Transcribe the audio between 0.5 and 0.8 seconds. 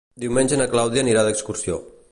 na